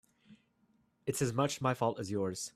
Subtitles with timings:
[1.05, 2.49] It's as much my fault as yours.